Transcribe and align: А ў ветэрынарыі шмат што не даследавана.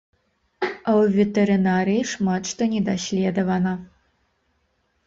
А 0.67 0.69
ў 0.69 1.11
ветэрынарыі 1.17 2.09
шмат 2.13 2.43
што 2.53 2.61
не 2.73 2.81
даследавана. 2.89 3.77